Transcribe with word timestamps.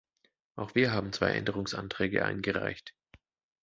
Auch 0.55 0.73
wir 0.73 0.91
haben 0.93 1.13
zwei 1.13 1.29
Änderungsanträge 1.33 2.25
eingereicht. 2.25 2.95